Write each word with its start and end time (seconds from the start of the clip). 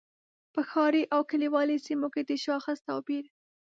په 0.53 0.61
ښاري 0.69 1.03
او 1.13 1.21
کلیوالي 1.31 1.77
سیمو 1.85 2.07
کې 2.13 2.21
د 2.29 2.31
شاخص 2.45 2.77
توپیر. 2.87 3.23